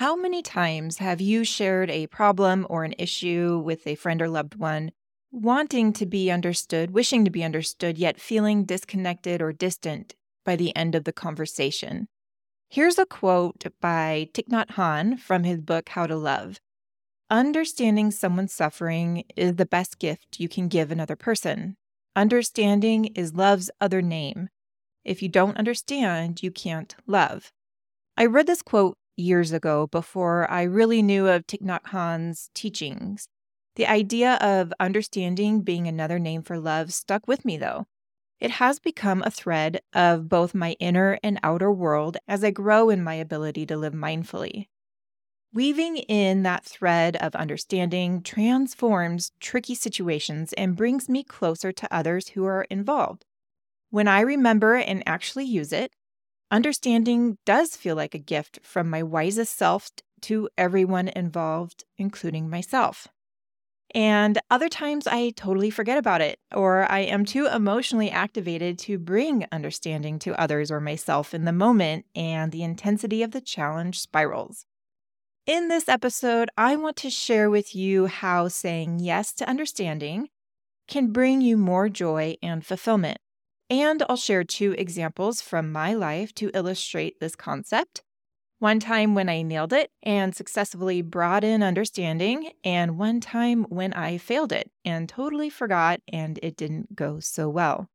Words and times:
How 0.00 0.16
many 0.16 0.40
times 0.40 0.96
have 0.96 1.20
you 1.20 1.44
shared 1.44 1.90
a 1.90 2.06
problem 2.06 2.66
or 2.70 2.84
an 2.84 2.94
issue 2.96 3.60
with 3.62 3.86
a 3.86 3.96
friend 3.96 4.22
or 4.22 4.30
loved 4.30 4.54
one, 4.54 4.92
wanting 5.30 5.92
to 5.92 6.06
be 6.06 6.30
understood, 6.30 6.92
wishing 6.92 7.22
to 7.26 7.30
be 7.30 7.44
understood, 7.44 7.98
yet 7.98 8.18
feeling 8.18 8.64
disconnected 8.64 9.42
or 9.42 9.52
distant 9.52 10.14
by 10.42 10.56
the 10.56 10.74
end 10.74 10.94
of 10.94 11.04
the 11.04 11.12
conversation? 11.12 12.08
Here's 12.70 12.98
a 12.98 13.04
quote 13.04 13.64
by 13.82 14.30
Thich 14.32 14.48
Nhat 14.48 14.68
Hanh 14.68 15.18
from 15.18 15.44
his 15.44 15.60
book, 15.60 15.90
How 15.90 16.06
to 16.06 16.16
Love. 16.16 16.60
Understanding 17.28 18.10
someone's 18.10 18.54
suffering 18.54 19.24
is 19.36 19.56
the 19.56 19.66
best 19.66 19.98
gift 19.98 20.40
you 20.40 20.48
can 20.48 20.68
give 20.68 20.90
another 20.90 21.14
person. 21.14 21.76
Understanding 22.16 23.04
is 23.14 23.34
love's 23.34 23.70
other 23.82 24.00
name. 24.00 24.48
If 25.04 25.20
you 25.20 25.28
don't 25.28 25.58
understand, 25.58 26.42
you 26.42 26.50
can't 26.50 26.96
love. 27.06 27.52
I 28.16 28.24
read 28.24 28.46
this 28.46 28.62
quote 28.62 28.96
years 29.20 29.52
ago 29.52 29.86
before 29.86 30.50
I 30.50 30.62
really 30.62 31.02
knew 31.02 31.28
of 31.28 31.46
Thich 31.46 31.62
Nhat 31.62 31.86
Hanh's 31.86 32.50
teachings. 32.54 33.28
The 33.76 33.86
idea 33.86 34.34
of 34.40 34.72
understanding 34.80 35.60
being 35.62 35.86
another 35.86 36.18
name 36.18 36.42
for 36.42 36.58
love 36.58 36.92
stuck 36.92 37.28
with 37.28 37.44
me, 37.44 37.56
though. 37.56 37.86
It 38.40 38.52
has 38.52 38.78
become 38.78 39.22
a 39.22 39.30
thread 39.30 39.80
of 39.92 40.28
both 40.28 40.54
my 40.54 40.72
inner 40.80 41.18
and 41.22 41.38
outer 41.42 41.70
world 41.70 42.16
as 42.26 42.42
I 42.42 42.50
grow 42.50 42.88
in 42.88 43.02
my 43.02 43.14
ability 43.14 43.66
to 43.66 43.76
live 43.76 43.92
mindfully. 43.92 44.68
Weaving 45.52 45.96
in 45.96 46.42
that 46.44 46.64
thread 46.64 47.16
of 47.16 47.34
understanding 47.34 48.22
transforms 48.22 49.32
tricky 49.40 49.74
situations 49.74 50.52
and 50.54 50.76
brings 50.76 51.08
me 51.08 51.24
closer 51.24 51.72
to 51.72 51.94
others 51.94 52.28
who 52.28 52.44
are 52.44 52.66
involved. 52.70 53.26
When 53.90 54.06
I 54.06 54.20
remember 54.20 54.76
and 54.76 55.02
actually 55.06 55.44
use 55.44 55.72
it, 55.72 55.92
understanding 56.50 57.38
does 57.44 57.76
feel 57.76 57.96
like 57.96 58.14
a 58.14 58.18
gift 58.18 58.60
from 58.62 58.90
my 58.90 59.02
wisest 59.02 59.56
self 59.56 59.90
to 60.22 60.48
everyone 60.58 61.08
involved, 61.08 61.84
including 61.96 62.50
myself. 62.50 63.08
And 63.92 64.38
other 64.50 64.68
times 64.68 65.06
I 65.06 65.30
totally 65.30 65.70
forget 65.70 65.98
about 65.98 66.20
it, 66.20 66.38
or 66.54 66.90
I 66.90 67.00
am 67.00 67.24
too 67.24 67.46
emotionally 67.46 68.10
activated 68.10 68.78
to 68.80 68.98
bring 68.98 69.46
understanding 69.50 70.18
to 70.20 70.40
others 70.40 70.70
or 70.70 70.80
myself 70.80 71.34
in 71.34 71.44
the 71.44 71.52
moment, 71.52 72.06
and 72.14 72.52
the 72.52 72.62
intensity 72.62 73.22
of 73.22 73.32
the 73.32 73.40
challenge 73.40 73.98
spirals. 73.98 74.66
In 75.46 75.68
this 75.68 75.88
episode, 75.88 76.50
I 76.56 76.76
want 76.76 76.96
to 76.98 77.10
share 77.10 77.50
with 77.50 77.74
you 77.74 78.06
how 78.06 78.46
saying 78.46 79.00
yes 79.00 79.32
to 79.34 79.48
understanding 79.48 80.28
can 80.86 81.10
bring 81.10 81.40
you 81.40 81.56
more 81.56 81.88
joy 81.88 82.36
and 82.42 82.64
fulfillment. 82.64 83.18
And 83.70 84.02
I'll 84.08 84.16
share 84.16 84.42
two 84.42 84.72
examples 84.72 85.40
from 85.40 85.70
my 85.70 85.94
life 85.94 86.34
to 86.34 86.50
illustrate 86.52 87.20
this 87.20 87.36
concept. 87.36 88.02
One 88.58 88.80
time 88.80 89.14
when 89.14 89.28
I 89.28 89.42
nailed 89.42 89.72
it 89.72 89.90
and 90.02 90.34
successfully 90.34 91.00
brought 91.00 91.44
in 91.44 91.62
understanding, 91.62 92.50
and 92.64 92.98
one 92.98 93.20
time 93.20 93.62
when 93.70 93.94
I 93.94 94.18
failed 94.18 94.52
it 94.52 94.70
and 94.84 95.08
totally 95.08 95.48
forgot 95.48 96.00
and 96.12 96.38
it 96.42 96.56
didn't 96.56 96.96
go 96.96 97.20
so 97.20 97.48
well. 97.48 97.88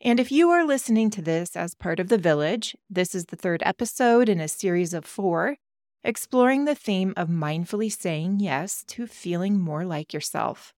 And 0.00 0.20
if 0.20 0.30
you 0.30 0.50
are 0.50 0.66
listening 0.66 1.08
to 1.10 1.22
this 1.22 1.56
as 1.56 1.74
part 1.74 1.98
of 1.98 2.08
the 2.08 2.18
village, 2.18 2.76
this 2.90 3.14
is 3.14 3.26
the 3.26 3.36
third 3.36 3.62
episode 3.64 4.28
in 4.28 4.38
a 4.38 4.48
series 4.48 4.92
of 4.92 5.06
four, 5.06 5.56
exploring 6.02 6.66
the 6.66 6.74
theme 6.74 7.14
of 7.16 7.28
mindfully 7.28 7.90
saying 7.90 8.40
yes 8.40 8.84
to 8.88 9.06
feeling 9.06 9.58
more 9.58 9.86
like 9.86 10.12
yourself. 10.12 10.74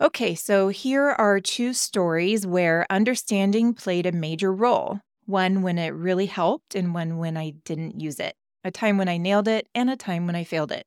Okay, 0.00 0.36
so 0.36 0.68
here 0.68 1.08
are 1.08 1.40
two 1.40 1.72
stories 1.72 2.46
where 2.46 2.86
understanding 2.88 3.74
played 3.74 4.06
a 4.06 4.12
major 4.12 4.52
role 4.52 5.00
one 5.26 5.60
when 5.60 5.76
it 5.76 5.88
really 5.88 6.26
helped 6.26 6.74
and 6.74 6.94
one 6.94 7.18
when 7.18 7.36
I 7.36 7.50
didn't 7.64 8.00
use 8.00 8.18
it, 8.18 8.34
a 8.64 8.70
time 8.70 8.96
when 8.96 9.08
I 9.08 9.18
nailed 9.18 9.46
it, 9.48 9.68
and 9.74 9.90
a 9.90 9.96
time 9.96 10.26
when 10.26 10.36
I 10.36 10.44
failed 10.44 10.72
it. 10.72 10.86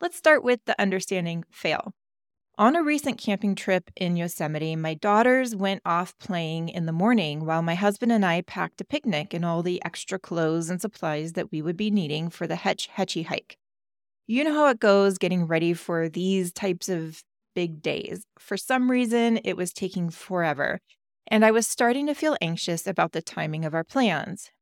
Let's 0.00 0.16
start 0.16 0.42
with 0.44 0.60
the 0.66 0.78
understanding 0.78 1.44
fail. 1.50 1.92
On 2.58 2.76
a 2.76 2.82
recent 2.82 3.16
camping 3.18 3.54
trip 3.54 3.90
in 3.96 4.16
Yosemite, 4.16 4.76
my 4.76 4.94
daughters 4.94 5.54
went 5.54 5.80
off 5.86 6.18
playing 6.18 6.68
in 6.68 6.86
the 6.86 6.92
morning 6.92 7.46
while 7.46 7.62
my 7.62 7.76
husband 7.76 8.12
and 8.12 8.26
I 8.26 8.42
packed 8.42 8.80
a 8.80 8.84
picnic 8.84 9.32
and 9.32 9.44
all 9.44 9.62
the 9.62 9.82
extra 9.84 10.18
clothes 10.18 10.68
and 10.68 10.80
supplies 10.80 11.34
that 11.34 11.52
we 11.52 11.62
would 11.62 11.76
be 11.76 11.90
needing 11.90 12.28
for 12.28 12.46
the 12.48 12.56
Hetch 12.56 12.88
Hetchy 12.88 13.22
hike. 13.22 13.56
You 14.26 14.44
know 14.44 14.52
how 14.52 14.66
it 14.66 14.80
goes 14.80 15.16
getting 15.16 15.46
ready 15.46 15.72
for 15.74 16.08
these 16.08 16.52
types 16.52 16.88
of 16.88 17.22
big 17.58 17.82
days. 17.82 18.22
For 18.38 18.56
some 18.56 18.88
reason, 18.88 19.40
it 19.42 19.56
was 19.56 19.72
taking 19.72 20.10
forever, 20.10 20.78
and 21.26 21.44
I 21.44 21.50
was 21.50 21.66
starting 21.66 22.06
to 22.06 22.14
feel 22.14 22.36
anxious 22.40 22.86
about 22.86 23.10
the 23.10 23.20
timing 23.20 23.64
of 23.64 23.74
our 23.74 23.82
plans. 23.82 24.52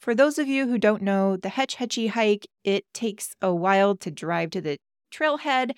For 0.00 0.14
those 0.14 0.38
of 0.38 0.48
you 0.48 0.66
who 0.66 0.78
don't 0.78 1.02
know, 1.02 1.36
the 1.36 1.50
Hetch 1.50 1.74
Hetchy 1.74 2.06
hike, 2.06 2.46
it 2.64 2.86
takes 2.94 3.34
a 3.42 3.54
while 3.54 3.94
to 3.96 4.10
drive 4.10 4.52
to 4.52 4.62
the 4.62 4.78
trailhead, 5.12 5.72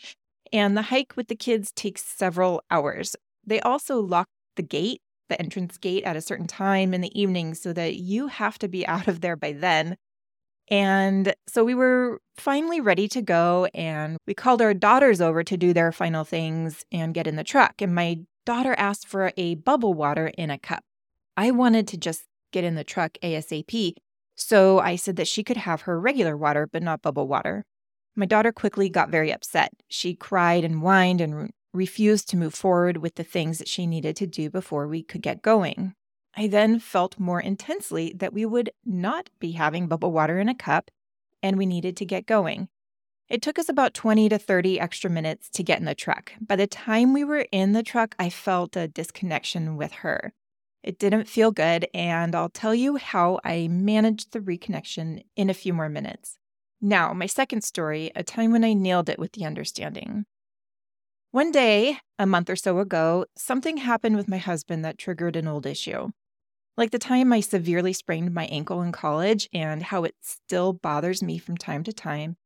and 0.53 0.77
the 0.77 0.83
hike 0.83 1.17
with 1.17 1.27
the 1.27 1.35
kids 1.35 1.73
takes 1.73 2.05
several 2.05 2.63
hours. 2.71 3.17
They 3.45 3.59
also 3.59 3.99
lock 3.99 4.29
the 4.55 4.63
gate, 4.63 5.01
the 5.29 5.41
entrance 5.43 5.79
gate, 5.79 6.05
at 6.05 6.15
a 6.15 6.21
certain 6.21 6.47
time 6.47 6.95
in 6.95 7.01
the 7.01 7.21
evening 7.21 7.55
so 7.55 7.73
that 7.73 7.97
you 7.97 8.29
have 8.29 8.57
to 8.61 8.69
be 8.69 8.87
out 8.95 9.09
of 9.09 9.21
there 9.21 9.35
by 9.35 9.51
then. 9.51 9.97
And 10.71 11.35
so 11.47 11.65
we 11.65 11.75
were 11.75 12.21
finally 12.37 12.81
ready 12.81 13.09
to 13.09 13.23
go, 13.23 13.69
and 13.75 14.19
we 14.27 14.35
called 14.35 14.61
our 14.61 14.75
daughters 14.75 15.21
over 15.21 15.43
to 15.43 15.57
do 15.57 15.73
their 15.73 15.93
final 15.93 16.25
things 16.25 16.85
and 16.93 17.15
get 17.15 17.27
in 17.27 17.37
the 17.37 17.45
truck. 17.45 17.81
And 17.81 17.95
my 17.95 18.21
daughter 18.45 18.75
asked 18.79 19.07
for 19.07 19.33
a 19.37 19.55
bubble 19.57 19.95
water 19.95 20.29
in 20.37 20.51
a 20.51 20.59
cup. 20.59 20.85
I 21.37 21.51
wanted 21.51 21.89
to 21.89 21.97
just 21.97 22.25
get 22.53 22.65
in 22.65 22.75
the 22.75 22.85
truck 22.85 23.17
ASAP, 23.23 23.95
so 24.37 24.79
I 24.79 24.97
said 24.97 25.17
that 25.17 25.29
she 25.29 25.43
could 25.43 25.57
have 25.57 25.83
her 25.83 26.01
regular 26.01 26.37
water, 26.37 26.69
but 26.71 26.83
not 26.83 27.03
bubble 27.03 27.29
water. 27.29 27.65
My 28.15 28.27
daughter 28.27 28.53
quickly 28.53 28.89
got 28.89 29.11
very 29.11 29.33
upset. 29.33 29.73
She 29.89 30.15
cried 30.15 30.65
and 30.65 30.77
whined 30.81 31.21
and 31.21 31.37
re- 31.37 31.51
refused 31.73 32.29
to 32.31 32.37
move 32.37 32.55
forward 32.55 32.99
with 32.99 33.15
the 33.15 33.25
things 33.25 33.59
that 33.59 33.69
she 33.69 33.87
needed 33.87 34.17
to 34.17 34.27
do 34.27 34.51
before 34.51 34.89
we 34.89 35.03
could 35.03 35.23
get 35.23 35.43
going. 35.43 35.95
I 36.39 36.47
then 36.47 36.79
felt 36.79 37.19
more 37.19 37.41
intensely 37.41 38.15
that 38.17 38.33
we 38.33 38.47
would 38.47 38.71
not 38.87 39.29
be 39.41 39.53
having 39.53 39.89
bubble 39.89 40.13
water 40.13 40.39
in 40.39 40.49
a 40.49 40.55
cup 40.55 40.89
and 41.43 41.59
we 41.59 41.67
needed 41.67 41.97
to 41.97 42.05
get 42.05 42.27
going. 42.27 42.69
It 43.29 43.43
took 43.43 43.59
us 43.59 43.69
about 43.69 43.93
20 43.93 44.29
to 44.29 44.39
30 44.39 44.79
extra 44.79 45.11
minutes 45.11 45.51
to 45.51 45.65
get 45.65 45.81
in 45.81 45.85
the 45.85 45.97
truck. 45.97 46.31
By 46.41 46.55
the 46.55 46.69
time 46.69 47.13
we 47.13 47.25
were 47.25 47.47
in 47.51 47.73
the 47.73 47.83
truck, 47.83 48.15
I 48.21 48.31
felt 48.31 48.77
a 48.77 48.87
disconnection 48.87 49.77
with 49.77 49.91
her. 49.91 50.33
It 50.85 51.01
didn't 51.01 51.27
feel 51.27 51.51
good, 51.51 51.89
and 51.93 52.37
I'll 52.37 52.51
tell 52.51 52.73
you 52.73 52.99
how 52.99 53.41
I 53.45 53.67
managed 53.67 54.33
the 54.33 54.39
reconnection 54.39 55.25
in 55.35 55.51
a 55.51 55.55
few 55.55 55.75
more 55.75 55.89
minutes. 55.89 56.39
Now, 56.81 57.13
my 57.13 57.27
second 57.27 57.65
story 57.65 58.13
a 58.15 58.23
time 58.23 58.53
when 58.53 58.63
I 58.63 58.75
nailed 58.75 59.09
it 59.09 59.19
with 59.19 59.33
the 59.33 59.45
understanding. 59.45 60.25
One 61.33 61.51
day, 61.51 61.99
a 62.17 62.27
month 62.27 62.49
or 62.49 62.57
so 62.57 62.79
ago, 62.79 63.27
something 63.37 63.79
happened 63.79 64.15
with 64.15 64.29
my 64.29 64.39
husband 64.39 64.85
that 64.85 64.99
triggered 64.99 65.35
an 65.35 65.49
old 65.49 65.67
issue. 65.67 66.13
Like 66.79 66.93
the 66.93 66.99
time 67.01 67.33
I 67.33 67.41
severely 67.41 67.93
sprained 67.93 68.33
my 68.33 68.47
ankle 68.47 68.83
in 68.83 68.93
college 68.93 69.49
and 69.53 69.83
how 69.83 70.05
it 70.05 70.15
still 70.23 70.73
bothers 70.73 71.25
me 71.25 71.37
from 71.37 71.57
time 71.57 71.83
to 71.83 71.93
time, 71.93 72.37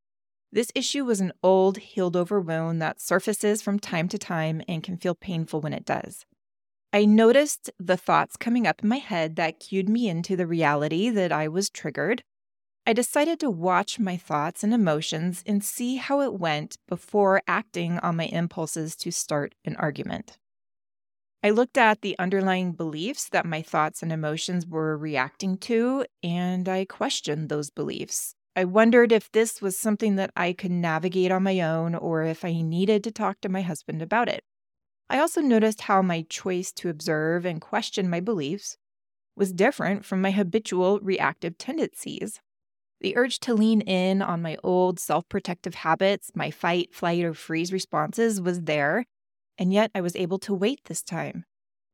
this 0.50 0.72
issue 0.74 1.04
was 1.04 1.20
an 1.20 1.34
old, 1.42 1.76
healed 1.76 2.16
over 2.16 2.40
wound 2.40 2.80
that 2.80 2.98
surfaces 2.98 3.60
from 3.60 3.78
time 3.78 4.08
to 4.08 4.16
time 4.16 4.62
and 4.66 4.82
can 4.82 4.96
feel 4.96 5.14
painful 5.14 5.60
when 5.60 5.74
it 5.74 5.84
does. 5.84 6.24
I 6.94 7.04
noticed 7.04 7.70
the 7.78 7.98
thoughts 7.98 8.38
coming 8.38 8.66
up 8.66 8.82
in 8.82 8.88
my 8.88 8.96
head 8.96 9.36
that 9.36 9.60
cued 9.60 9.90
me 9.90 10.08
into 10.08 10.34
the 10.34 10.46
reality 10.46 11.10
that 11.10 11.30
I 11.30 11.46
was 11.48 11.68
triggered. 11.68 12.22
I 12.86 12.94
decided 12.94 13.38
to 13.40 13.50
watch 13.50 13.98
my 13.98 14.16
thoughts 14.16 14.64
and 14.64 14.72
emotions 14.72 15.42
and 15.44 15.62
see 15.62 15.96
how 15.96 16.22
it 16.22 16.32
went 16.32 16.78
before 16.88 17.42
acting 17.46 17.98
on 17.98 18.16
my 18.16 18.24
impulses 18.24 18.96
to 18.96 19.12
start 19.12 19.54
an 19.66 19.76
argument. 19.76 20.38
I 21.44 21.50
looked 21.50 21.76
at 21.76 22.02
the 22.02 22.16
underlying 22.20 22.72
beliefs 22.72 23.28
that 23.30 23.44
my 23.44 23.62
thoughts 23.62 24.00
and 24.02 24.12
emotions 24.12 24.64
were 24.64 24.96
reacting 24.96 25.56
to, 25.58 26.06
and 26.22 26.68
I 26.68 26.84
questioned 26.84 27.48
those 27.48 27.68
beliefs. 27.68 28.36
I 28.54 28.64
wondered 28.64 29.10
if 29.10 29.32
this 29.32 29.60
was 29.60 29.76
something 29.76 30.14
that 30.16 30.30
I 30.36 30.52
could 30.52 30.70
navigate 30.70 31.32
on 31.32 31.42
my 31.42 31.60
own 31.60 31.96
or 31.96 32.22
if 32.22 32.44
I 32.44 32.60
needed 32.60 33.02
to 33.04 33.10
talk 33.10 33.40
to 33.40 33.48
my 33.48 33.62
husband 33.62 34.02
about 34.02 34.28
it. 34.28 34.44
I 35.10 35.18
also 35.18 35.40
noticed 35.40 35.82
how 35.82 36.00
my 36.00 36.24
choice 36.28 36.70
to 36.74 36.88
observe 36.88 37.44
and 37.44 37.60
question 37.60 38.08
my 38.08 38.20
beliefs 38.20 38.76
was 39.34 39.52
different 39.52 40.04
from 40.04 40.20
my 40.20 40.30
habitual 40.30 41.00
reactive 41.00 41.58
tendencies. 41.58 42.40
The 43.00 43.16
urge 43.16 43.40
to 43.40 43.54
lean 43.54 43.80
in 43.80 44.22
on 44.22 44.42
my 44.42 44.58
old 44.62 45.00
self 45.00 45.28
protective 45.28 45.74
habits, 45.74 46.30
my 46.36 46.52
fight, 46.52 46.94
flight, 46.94 47.24
or 47.24 47.34
freeze 47.34 47.72
responses 47.72 48.40
was 48.40 48.60
there, 48.62 49.06
and 49.58 49.72
yet 49.72 49.90
I 49.94 50.00
was 50.00 50.16
able 50.16 50.38
to 50.40 50.54
wait 50.54 50.80
this 50.84 51.02
time, 51.02 51.44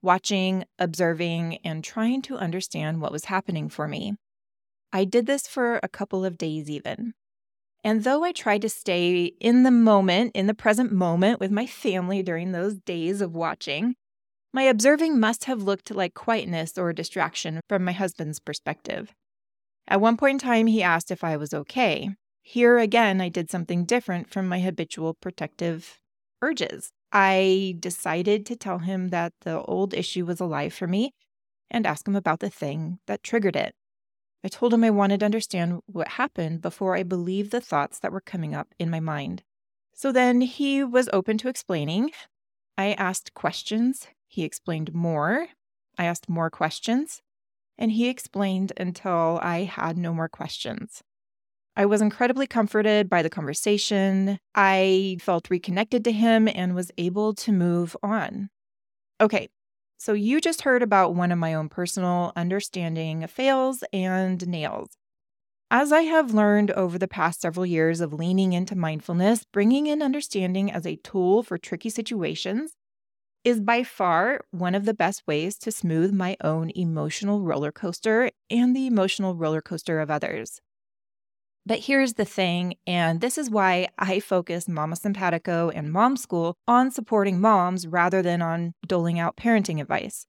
watching, 0.02 0.64
observing, 0.78 1.58
and 1.64 1.82
trying 1.82 2.22
to 2.22 2.36
understand 2.36 3.00
what 3.00 3.12
was 3.12 3.26
happening 3.26 3.68
for 3.68 3.88
me. 3.88 4.14
I 4.92 5.04
did 5.04 5.26
this 5.26 5.46
for 5.46 5.80
a 5.82 5.88
couple 5.88 6.24
of 6.24 6.38
days, 6.38 6.70
even. 6.70 7.14
And 7.84 8.04
though 8.04 8.24
I 8.24 8.32
tried 8.32 8.62
to 8.62 8.68
stay 8.68 9.32
in 9.40 9.62
the 9.62 9.70
moment, 9.70 10.32
in 10.34 10.46
the 10.46 10.54
present 10.54 10.92
moment 10.92 11.40
with 11.40 11.50
my 11.50 11.66
family 11.66 12.22
during 12.22 12.52
those 12.52 12.76
days 12.78 13.20
of 13.20 13.34
watching, 13.34 13.94
my 14.52 14.62
observing 14.62 15.20
must 15.20 15.44
have 15.44 15.62
looked 15.62 15.90
like 15.90 16.14
quietness 16.14 16.78
or 16.78 16.92
distraction 16.92 17.60
from 17.68 17.84
my 17.84 17.92
husband's 17.92 18.40
perspective. 18.40 19.14
At 19.86 20.00
one 20.00 20.16
point 20.16 20.42
in 20.42 20.48
time, 20.48 20.66
he 20.66 20.82
asked 20.82 21.10
if 21.10 21.22
I 21.22 21.36
was 21.36 21.54
okay. 21.54 22.10
Here 22.42 22.78
again, 22.78 23.20
I 23.20 23.28
did 23.28 23.50
something 23.50 23.84
different 23.84 24.30
from 24.30 24.48
my 24.48 24.60
habitual 24.60 25.14
protective 25.14 26.00
urges. 26.42 26.90
I 27.12 27.76
decided 27.80 28.44
to 28.46 28.56
tell 28.56 28.78
him 28.78 29.08
that 29.08 29.32
the 29.40 29.62
old 29.62 29.94
issue 29.94 30.26
was 30.26 30.40
alive 30.40 30.74
for 30.74 30.86
me 30.86 31.14
and 31.70 31.86
ask 31.86 32.06
him 32.06 32.16
about 32.16 32.40
the 32.40 32.50
thing 32.50 32.98
that 33.06 33.22
triggered 33.22 33.56
it. 33.56 33.74
I 34.44 34.48
told 34.48 34.72
him 34.72 34.84
I 34.84 34.90
wanted 34.90 35.20
to 35.20 35.26
understand 35.26 35.80
what 35.86 36.08
happened 36.08 36.60
before 36.60 36.96
I 36.96 37.02
believed 37.02 37.50
the 37.50 37.60
thoughts 37.60 37.98
that 38.00 38.12
were 38.12 38.20
coming 38.20 38.54
up 38.54 38.68
in 38.78 38.90
my 38.90 39.00
mind. 39.00 39.42
So 39.94 40.12
then 40.12 40.42
he 40.42 40.84
was 40.84 41.08
open 41.12 41.38
to 41.38 41.48
explaining. 41.48 42.12
I 42.76 42.92
asked 42.92 43.34
questions. 43.34 44.06
He 44.28 44.44
explained 44.44 44.94
more. 44.94 45.48
I 45.98 46.04
asked 46.04 46.28
more 46.28 46.50
questions. 46.50 47.20
And 47.76 47.92
he 47.92 48.08
explained 48.08 48.72
until 48.76 49.40
I 49.42 49.64
had 49.64 49.96
no 49.98 50.14
more 50.14 50.28
questions. 50.28 51.02
I 51.78 51.86
was 51.86 52.02
incredibly 52.02 52.48
comforted 52.48 53.08
by 53.08 53.22
the 53.22 53.30
conversation. 53.30 54.40
I 54.52 55.16
felt 55.20 55.48
reconnected 55.48 56.02
to 56.04 56.12
him 56.12 56.48
and 56.52 56.74
was 56.74 56.90
able 56.98 57.34
to 57.34 57.52
move 57.52 57.96
on. 58.02 58.50
Okay, 59.20 59.48
so, 59.96 60.12
you 60.12 60.40
just 60.40 60.62
heard 60.62 60.82
about 60.82 61.14
one 61.14 61.32
of 61.32 61.38
my 61.38 61.54
own 61.54 61.68
personal 61.68 62.32
understanding 62.36 63.26
fails 63.28 63.84
and 63.92 64.46
nails. 64.48 64.90
As 65.70 65.92
I 65.92 66.02
have 66.02 66.34
learned 66.34 66.72
over 66.72 66.98
the 66.98 67.08
past 67.08 67.40
several 67.40 67.66
years 67.66 68.00
of 68.00 68.12
leaning 68.12 68.52
into 68.52 68.76
mindfulness, 68.76 69.44
bringing 69.52 69.86
in 69.86 70.02
understanding 70.02 70.72
as 70.72 70.86
a 70.86 70.96
tool 70.96 71.44
for 71.44 71.58
tricky 71.58 71.90
situations 71.90 72.74
is 73.44 73.60
by 73.60 73.84
far 73.84 74.40
one 74.50 74.74
of 74.74 74.84
the 74.84 74.94
best 74.94 75.22
ways 75.26 75.58
to 75.58 75.72
smooth 75.72 76.12
my 76.12 76.36
own 76.42 76.70
emotional 76.74 77.42
roller 77.42 77.72
coaster 77.72 78.30
and 78.50 78.76
the 78.76 78.86
emotional 78.86 79.36
roller 79.36 79.62
coaster 79.62 80.00
of 80.00 80.10
others. 80.10 80.60
But 81.66 81.80
here's 81.80 82.14
the 82.14 82.24
thing, 82.24 82.74
and 82.86 83.20
this 83.20 83.36
is 83.36 83.50
why 83.50 83.88
I 83.98 84.20
focus 84.20 84.68
Mama 84.68 84.96
Simpatico 84.96 85.70
and 85.70 85.92
Mom 85.92 86.16
School 86.16 86.56
on 86.66 86.90
supporting 86.90 87.40
moms 87.40 87.86
rather 87.86 88.22
than 88.22 88.40
on 88.40 88.72
doling 88.86 89.18
out 89.18 89.36
parenting 89.36 89.80
advice. 89.80 90.26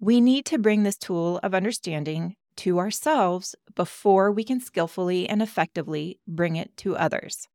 We 0.00 0.20
need 0.20 0.44
to 0.46 0.58
bring 0.58 0.82
this 0.82 0.96
tool 0.96 1.38
of 1.42 1.54
understanding 1.54 2.34
to 2.56 2.78
ourselves 2.78 3.54
before 3.74 4.30
we 4.30 4.44
can 4.44 4.60
skillfully 4.60 5.28
and 5.28 5.42
effectively 5.42 6.18
bring 6.26 6.56
it 6.56 6.76
to 6.78 6.96
others. 6.96 7.48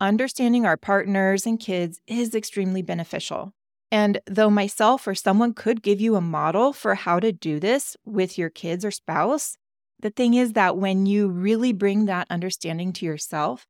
Understanding 0.00 0.64
our 0.64 0.76
partners 0.76 1.44
and 1.44 1.58
kids 1.58 2.00
is 2.06 2.34
extremely 2.34 2.82
beneficial. 2.82 3.52
And 3.90 4.20
though 4.26 4.50
myself 4.50 5.06
or 5.06 5.14
someone 5.14 5.54
could 5.54 5.82
give 5.82 6.00
you 6.00 6.14
a 6.14 6.20
model 6.20 6.72
for 6.72 6.94
how 6.94 7.18
to 7.20 7.32
do 7.32 7.58
this 7.58 7.96
with 8.04 8.38
your 8.38 8.50
kids 8.50 8.84
or 8.84 8.90
spouse, 8.90 9.56
the 10.00 10.10
thing 10.10 10.34
is 10.34 10.52
that 10.52 10.76
when 10.76 11.06
you 11.06 11.28
really 11.28 11.72
bring 11.72 12.06
that 12.06 12.26
understanding 12.30 12.92
to 12.94 13.06
yourself, 13.06 13.66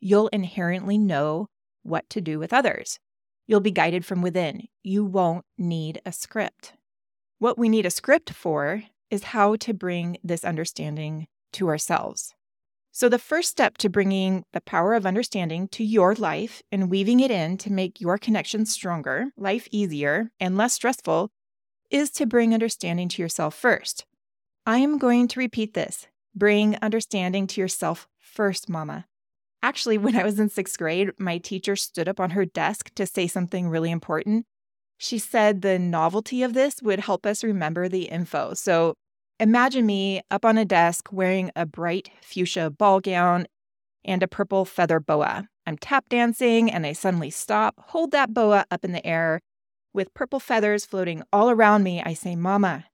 you'll 0.00 0.28
inherently 0.28 0.98
know 0.98 1.48
what 1.82 2.08
to 2.10 2.20
do 2.20 2.38
with 2.38 2.52
others. 2.52 2.98
You'll 3.46 3.60
be 3.60 3.70
guided 3.70 4.04
from 4.04 4.22
within. 4.22 4.68
You 4.82 5.04
won't 5.04 5.44
need 5.56 6.00
a 6.04 6.12
script. 6.12 6.72
What 7.38 7.58
we 7.58 7.68
need 7.68 7.86
a 7.86 7.90
script 7.90 8.32
for 8.32 8.82
is 9.10 9.24
how 9.24 9.56
to 9.56 9.74
bring 9.74 10.18
this 10.24 10.44
understanding 10.44 11.28
to 11.52 11.68
ourselves. 11.68 12.34
So, 12.90 13.10
the 13.10 13.18
first 13.18 13.50
step 13.50 13.76
to 13.78 13.90
bringing 13.90 14.44
the 14.54 14.62
power 14.62 14.94
of 14.94 15.04
understanding 15.04 15.68
to 15.68 15.84
your 15.84 16.14
life 16.14 16.62
and 16.72 16.90
weaving 16.90 17.20
it 17.20 17.30
in 17.30 17.58
to 17.58 17.70
make 17.70 18.00
your 18.00 18.16
connection 18.16 18.64
stronger, 18.64 19.26
life 19.36 19.68
easier, 19.70 20.30
and 20.40 20.56
less 20.56 20.72
stressful 20.72 21.28
is 21.90 22.10
to 22.12 22.24
bring 22.24 22.54
understanding 22.54 23.08
to 23.10 23.22
yourself 23.22 23.54
first. 23.54 24.06
I 24.68 24.78
am 24.78 24.98
going 24.98 25.28
to 25.28 25.38
repeat 25.38 25.74
this. 25.74 26.08
Bring 26.34 26.76
understanding 26.82 27.46
to 27.46 27.60
yourself 27.60 28.08
first, 28.18 28.68
mama. 28.68 29.06
Actually, 29.62 29.96
when 29.96 30.16
I 30.16 30.24
was 30.24 30.40
in 30.40 30.48
sixth 30.48 30.76
grade, 30.76 31.12
my 31.18 31.38
teacher 31.38 31.76
stood 31.76 32.08
up 32.08 32.18
on 32.18 32.30
her 32.30 32.44
desk 32.44 32.90
to 32.96 33.06
say 33.06 33.28
something 33.28 33.68
really 33.68 33.92
important. 33.92 34.44
She 34.98 35.18
said 35.18 35.62
the 35.62 35.78
novelty 35.78 36.42
of 36.42 36.52
this 36.52 36.82
would 36.82 36.98
help 36.98 37.26
us 37.26 37.44
remember 37.44 37.88
the 37.88 38.06
info. 38.06 38.54
So 38.54 38.94
imagine 39.38 39.86
me 39.86 40.22
up 40.32 40.44
on 40.44 40.58
a 40.58 40.64
desk 40.64 41.10
wearing 41.12 41.52
a 41.54 41.64
bright 41.64 42.10
fuchsia 42.20 42.68
ball 42.68 42.98
gown 42.98 43.46
and 44.04 44.20
a 44.20 44.28
purple 44.28 44.64
feather 44.64 44.98
boa. 44.98 45.48
I'm 45.64 45.78
tap 45.78 46.08
dancing 46.08 46.72
and 46.72 46.84
I 46.84 46.92
suddenly 46.92 47.30
stop, 47.30 47.74
hold 47.88 48.10
that 48.10 48.34
boa 48.34 48.64
up 48.70 48.84
in 48.84 48.90
the 48.90 49.06
air. 49.06 49.40
With 49.92 50.12
purple 50.12 50.40
feathers 50.40 50.84
floating 50.84 51.22
all 51.32 51.50
around 51.50 51.84
me, 51.84 52.02
I 52.02 52.14
say, 52.14 52.34
Mama, 52.34 52.86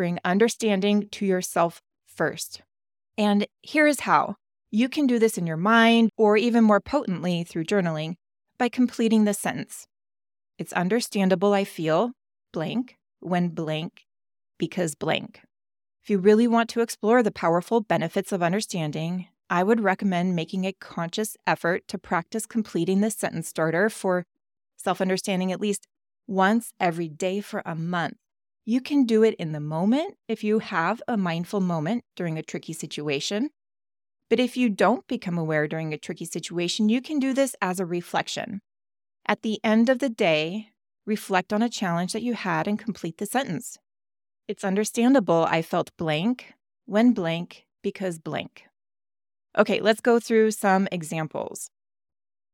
Bring 0.00 0.18
understanding 0.24 1.10
to 1.10 1.26
yourself 1.26 1.82
first. 2.06 2.62
And 3.18 3.46
here 3.60 3.86
is 3.86 4.00
how 4.00 4.36
you 4.70 4.88
can 4.88 5.06
do 5.06 5.18
this 5.18 5.36
in 5.36 5.46
your 5.46 5.58
mind 5.58 6.08
or 6.16 6.38
even 6.38 6.64
more 6.64 6.80
potently 6.80 7.44
through 7.44 7.64
journaling 7.64 8.14
by 8.58 8.70
completing 8.70 9.24
the 9.24 9.34
sentence. 9.34 9.86
It's 10.56 10.72
understandable 10.72 11.52
I 11.52 11.64
feel 11.64 12.12
blank 12.50 12.96
when 13.18 13.48
blank 13.48 14.06
because 14.56 14.94
blank. 14.94 15.42
If 16.02 16.08
you 16.08 16.16
really 16.16 16.46
want 16.48 16.70
to 16.70 16.80
explore 16.80 17.22
the 17.22 17.30
powerful 17.30 17.82
benefits 17.82 18.32
of 18.32 18.42
understanding, 18.42 19.26
I 19.50 19.62
would 19.62 19.82
recommend 19.82 20.34
making 20.34 20.64
a 20.64 20.72
conscious 20.72 21.36
effort 21.46 21.86
to 21.88 21.98
practice 21.98 22.46
completing 22.46 23.02
the 23.02 23.10
sentence 23.10 23.48
starter 23.48 23.90
for 23.90 24.24
self 24.78 25.02
understanding 25.02 25.52
at 25.52 25.60
least 25.60 25.86
once 26.26 26.72
every 26.80 27.08
day 27.10 27.42
for 27.42 27.60
a 27.66 27.74
month. 27.74 28.16
You 28.64 28.80
can 28.80 29.04
do 29.04 29.22
it 29.22 29.34
in 29.34 29.52
the 29.52 29.60
moment 29.60 30.16
if 30.28 30.44
you 30.44 30.58
have 30.58 31.02
a 31.08 31.16
mindful 31.16 31.60
moment 31.60 32.04
during 32.14 32.36
a 32.38 32.42
tricky 32.42 32.72
situation. 32.72 33.50
But 34.28 34.38
if 34.38 34.56
you 34.56 34.68
don't 34.68 35.06
become 35.06 35.38
aware 35.38 35.66
during 35.66 35.92
a 35.92 35.98
tricky 35.98 36.24
situation, 36.24 36.88
you 36.88 37.00
can 37.00 37.18
do 37.18 37.32
this 37.32 37.56
as 37.60 37.80
a 37.80 37.86
reflection. 37.86 38.60
At 39.26 39.42
the 39.42 39.58
end 39.64 39.88
of 39.88 39.98
the 39.98 40.08
day, 40.08 40.68
reflect 41.06 41.52
on 41.52 41.62
a 41.62 41.68
challenge 41.68 42.12
that 42.12 42.22
you 42.22 42.34
had 42.34 42.68
and 42.68 42.78
complete 42.78 43.18
the 43.18 43.26
sentence. 43.26 43.78
It's 44.46 44.64
understandable 44.64 45.46
I 45.48 45.62
felt 45.62 45.96
blank 45.96 46.54
when 46.84 47.12
blank 47.12 47.64
because 47.82 48.18
blank. 48.18 48.64
Okay, 49.56 49.80
let's 49.80 50.00
go 50.00 50.20
through 50.20 50.52
some 50.52 50.86
examples. 50.92 51.70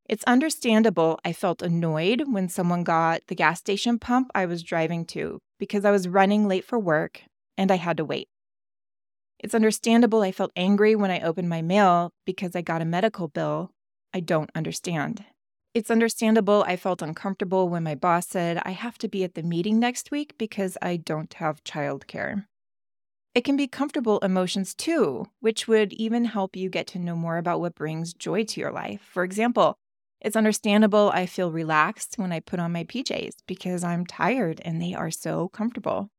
It's 0.09 0.25
understandable 0.25 1.19
I 1.25 1.33
felt 1.33 1.63
annoyed 1.63 2.25
when 2.27 2.49
someone 2.49 2.85
got 2.85 3.23
the 3.27 3.35
gas 3.35 3.59
station 3.59 3.99
pump 3.99 4.31
I 4.35 4.47
was 4.47 4.63
driving 4.63 5.05
to 5.07 5.41
because 5.59 5.85
I 5.85 5.91
was 5.91 6.09
running 6.09 6.49
late 6.49 6.65
for 6.65 6.79
work 6.79 7.23
and 7.57 7.71
I 7.71 7.77
had 7.77 7.97
to 7.99 8.05
wait. 8.05 8.29
It's 9.39 9.55
understandable 9.55 10.23
I 10.23 10.33
felt 10.33 10.53
angry 10.57 10.97
when 10.97 11.11
I 11.11 11.21
opened 11.21 11.49
my 11.49 11.63
mail 11.63 12.13
because 12.25 12.57
I 12.57 12.63
got 12.63 12.83
a 12.83 12.87
medical 12.87 13.29
bill 13.29 13.71
I 14.15 14.21
don't 14.21 14.51
understand. 14.55 15.25
It's 15.75 15.91
understandable 15.91 16.65
I 16.67 16.77
felt 16.77 17.03
uncomfortable 17.03 17.69
when 17.69 17.83
my 17.83 17.95
boss 17.95 18.27
said 18.27 18.63
I 18.65 18.71
have 18.71 18.97
to 18.99 19.09
be 19.09 19.25
at 19.25 19.35
the 19.35 19.43
meeting 19.43 19.79
next 19.79 20.11
week 20.11 20.39
because 20.39 20.79
I 20.81 20.97
don't 20.97 21.35
have 21.35 21.63
childcare. 21.65 22.47
It 23.35 23.45
can 23.45 23.59
be 23.59 23.67
comfortable 23.67 24.19
emotions 24.21 24.75
too, 24.75 25.27
which 25.41 25.69
would 25.69 25.93
even 25.93 26.25
help 26.25 26.57
you 26.57 26.71
get 26.71 26.87
to 26.89 26.99
know 26.99 27.15
more 27.15 27.37
about 27.37 27.61
what 27.61 27.75
brings 27.75 28.15
joy 28.15 28.45
to 28.45 28.61
your 28.61 28.73
life. 28.73 29.03
For 29.03 29.23
example, 29.23 29.77
it's 30.21 30.37
understandable 30.37 31.11
I 31.13 31.27
feel 31.27 31.51
relaxed 31.51 32.15
when 32.17 32.33
I 32.33 32.41
put 32.41 32.59
on 32.59 32.73
my 32.73 32.85
PJs 32.85 33.35
because 33.47 33.85
I'm 33.85 34.07
tired 34.07 34.61
and 34.65 34.81
they 34.81 34.95
are 34.95 35.11
so 35.11 35.49
comfortable. 35.49 36.11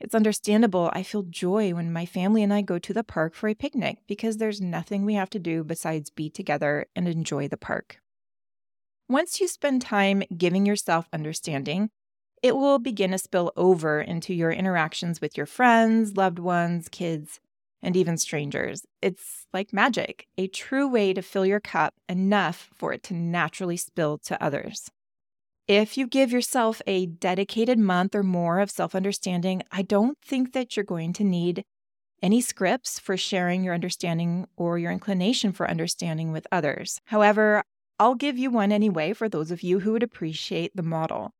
It's 0.00 0.14
understandable 0.14 0.90
I 0.92 1.02
feel 1.02 1.24
joy 1.24 1.74
when 1.74 1.92
my 1.92 2.06
family 2.06 2.42
and 2.42 2.52
I 2.52 2.62
go 2.62 2.78
to 2.78 2.92
the 2.92 3.04
park 3.04 3.34
for 3.34 3.48
a 3.48 3.54
picnic 3.54 3.98
because 4.06 4.36
there's 4.36 4.60
nothing 4.60 5.04
we 5.04 5.14
have 5.14 5.30
to 5.30 5.38
do 5.38 5.64
besides 5.64 6.10
be 6.10 6.30
together 6.30 6.86
and 6.94 7.08
enjoy 7.08 7.48
the 7.48 7.56
park. 7.56 7.98
Once 9.08 9.40
you 9.40 9.48
spend 9.48 9.82
time 9.82 10.22
giving 10.36 10.66
yourself 10.66 11.08
understanding, 11.12 11.90
it 12.42 12.54
will 12.54 12.78
begin 12.78 13.10
to 13.10 13.18
spill 13.18 13.52
over 13.56 14.00
into 14.00 14.34
your 14.34 14.52
interactions 14.52 15.20
with 15.20 15.36
your 15.36 15.46
friends, 15.46 16.16
loved 16.16 16.38
ones, 16.38 16.88
kids, 16.88 17.40
and 17.82 17.96
even 17.96 18.16
strangers. 18.16 18.84
It's 19.00 19.46
like 19.52 19.72
magic, 19.72 20.26
a 20.36 20.48
true 20.48 20.88
way 20.88 21.12
to 21.12 21.22
fill 21.22 21.46
your 21.46 21.60
cup 21.60 21.94
enough 22.08 22.70
for 22.74 22.92
it 22.92 23.02
to 23.04 23.14
naturally 23.14 23.76
spill 23.76 24.18
to 24.18 24.42
others. 24.42 24.90
If 25.66 25.98
you 25.98 26.06
give 26.06 26.32
yourself 26.32 26.80
a 26.86 27.06
dedicated 27.06 27.78
month 27.78 28.14
or 28.14 28.22
more 28.22 28.60
of 28.60 28.70
self 28.70 28.94
understanding, 28.94 29.62
I 29.70 29.82
don't 29.82 30.16
think 30.24 30.52
that 30.54 30.76
you're 30.76 30.84
going 30.84 31.12
to 31.14 31.24
need 31.24 31.62
any 32.22 32.40
scripts 32.40 32.98
for 32.98 33.16
sharing 33.16 33.62
your 33.62 33.74
understanding 33.74 34.46
or 34.56 34.78
your 34.78 34.90
inclination 34.90 35.52
for 35.52 35.68
understanding 35.68 36.32
with 36.32 36.46
others. 36.50 37.00
However, 37.06 37.62
I'll 37.98 38.14
give 38.14 38.38
you 38.38 38.50
one 38.50 38.72
anyway 38.72 39.12
for 39.12 39.28
those 39.28 39.50
of 39.50 39.62
you 39.62 39.80
who 39.80 39.92
would 39.92 40.02
appreciate 40.02 40.74
the 40.74 40.82
model. 40.82 41.32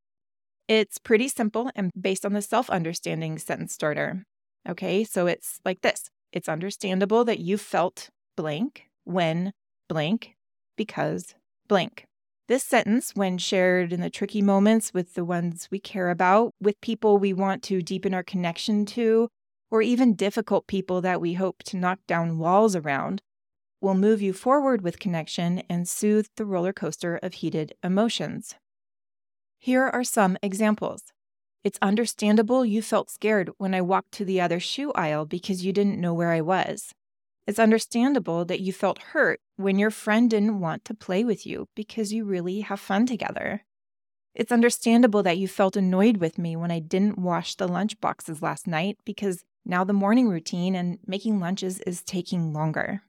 It's 0.68 0.99
pretty 0.99 1.28
simple 1.28 1.71
and 1.75 1.90
based 1.99 2.26
on 2.26 2.35
the 2.35 2.42
self 2.42 2.68
understanding 2.68 3.38
sentence 3.38 3.73
starter. 3.73 4.25
Okay, 4.68 5.04
so 5.04 5.26
it's 5.26 5.61
like 5.64 5.80
this 5.80 6.11
it's 6.32 6.49
understandable 6.49 7.25
that 7.25 7.40
you 7.40 7.58
felt 7.58 8.11
blank 8.37 8.88
when 9.04 9.52
blank 9.88 10.37
because 10.76 11.35
blank. 11.68 12.06
This 12.49 12.64
sentence, 12.64 13.12
when 13.14 13.37
shared 13.37 13.92
in 13.92 14.00
the 14.00 14.08
tricky 14.08 14.40
moments 14.40 14.94
with 14.94 15.14
the 15.14 15.25
ones 15.25 15.68
we 15.70 15.78
care 15.78 16.08
about, 16.08 16.52
with 16.61 16.80
people 16.80 17.18
we 17.18 17.35
want 17.35 17.62
to 17.64 17.82
deepen 17.82 18.14
our 18.14 18.23
connection 18.23 18.87
to, 18.87 19.28
or 19.70 19.82
even 19.82 20.14
difficult 20.14 20.66
people 20.66 21.02
that 21.02 21.20
we 21.20 21.35
hope 21.35 21.62
to 21.64 21.76
knock 21.76 21.99
down 22.06 22.38
walls 22.38 22.75
around, 22.75 23.20
will 23.82 23.94
move 23.94 24.23
you 24.23 24.32
forward 24.32 24.80
with 24.80 24.99
connection 24.99 25.62
and 25.68 25.87
soothe 25.87 26.26
the 26.37 26.47
roller 26.47 26.73
coaster 26.73 27.16
of 27.23 27.35
heated 27.35 27.75
emotions. 27.82 28.54
Here 29.58 29.85
are 29.85 30.04
some 30.04 30.38
examples. 30.42 31.02
It's 31.64 31.78
understandable 31.82 32.64
you 32.64 32.82
felt 32.82 33.10
scared 33.10 33.50
when 33.58 33.74
I 33.74 33.80
walked 33.80 34.12
to 34.12 34.24
the 34.24 34.40
other 34.40 34.60
shoe 34.60 34.92
aisle 34.92 35.26
because 35.26 35.64
you 35.64 35.72
didn't 35.72 36.00
know 36.00 36.14
where 36.14 36.30
I 36.30 36.40
was. 36.40 36.92
It's 37.46 37.58
understandable 37.58 38.44
that 38.44 38.60
you 38.60 38.72
felt 38.72 38.98
hurt 38.98 39.40
when 39.56 39.78
your 39.78 39.90
friend 39.90 40.30
didn't 40.30 40.60
want 40.60 40.84
to 40.84 40.94
play 40.94 41.24
with 41.24 41.46
you 41.46 41.66
because 41.74 42.12
you 42.12 42.24
really 42.24 42.60
have 42.60 42.78
fun 42.78 43.06
together. 43.06 43.64
It's 44.34 44.52
understandable 44.52 45.22
that 45.24 45.38
you 45.38 45.48
felt 45.48 45.76
annoyed 45.76 46.18
with 46.18 46.38
me 46.38 46.54
when 46.54 46.70
I 46.70 46.78
didn't 46.78 47.18
wash 47.18 47.56
the 47.56 47.66
lunch 47.66 48.00
boxes 48.00 48.40
last 48.40 48.66
night 48.66 48.98
because 49.04 49.44
now 49.64 49.82
the 49.82 49.92
morning 49.92 50.28
routine 50.28 50.76
and 50.76 50.98
making 51.06 51.40
lunches 51.40 51.80
is 51.80 52.02
taking 52.02 52.52
longer. 52.52 53.02